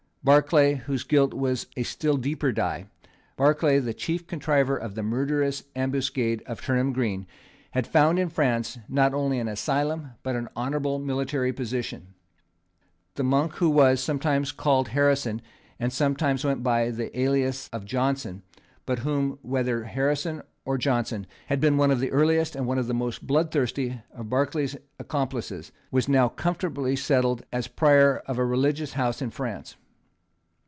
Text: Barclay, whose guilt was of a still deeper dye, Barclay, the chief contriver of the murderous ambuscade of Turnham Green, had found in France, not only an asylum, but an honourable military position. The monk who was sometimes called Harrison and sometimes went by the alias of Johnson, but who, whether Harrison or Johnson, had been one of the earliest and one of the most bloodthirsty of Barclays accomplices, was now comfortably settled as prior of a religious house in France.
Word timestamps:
Barclay, 0.23 0.75
whose 0.75 1.03
guilt 1.03 1.33
was 1.33 1.63
of 1.63 1.69
a 1.77 1.81
still 1.81 2.15
deeper 2.15 2.51
dye, 2.51 2.85
Barclay, 3.37 3.79
the 3.79 3.91
chief 3.91 4.27
contriver 4.27 4.77
of 4.77 4.93
the 4.93 5.01
murderous 5.01 5.63
ambuscade 5.75 6.43
of 6.45 6.61
Turnham 6.61 6.93
Green, 6.93 7.25
had 7.71 7.87
found 7.87 8.19
in 8.19 8.29
France, 8.29 8.77
not 8.87 9.15
only 9.15 9.39
an 9.39 9.47
asylum, 9.47 10.11
but 10.21 10.35
an 10.35 10.47
honourable 10.55 10.99
military 10.99 11.51
position. 11.51 12.13
The 13.15 13.23
monk 13.23 13.53
who 13.53 13.67
was 13.71 13.99
sometimes 13.99 14.51
called 14.51 14.89
Harrison 14.89 15.41
and 15.79 15.91
sometimes 15.91 16.45
went 16.45 16.61
by 16.61 16.91
the 16.91 17.19
alias 17.19 17.67
of 17.73 17.83
Johnson, 17.83 18.43
but 18.85 18.99
who, 18.99 19.39
whether 19.41 19.85
Harrison 19.85 20.43
or 20.65 20.77
Johnson, 20.77 21.25
had 21.47 21.59
been 21.59 21.77
one 21.77 21.89
of 21.89 21.99
the 21.99 22.11
earliest 22.11 22.55
and 22.55 22.67
one 22.67 22.77
of 22.77 22.85
the 22.85 22.93
most 22.93 23.25
bloodthirsty 23.25 23.99
of 24.11 24.29
Barclays 24.29 24.77
accomplices, 24.99 25.71
was 25.89 26.07
now 26.07 26.29
comfortably 26.29 26.95
settled 26.95 27.43
as 27.51 27.67
prior 27.67 28.17
of 28.27 28.37
a 28.37 28.45
religious 28.45 28.93
house 28.93 29.19
in 29.23 29.31
France. 29.31 29.77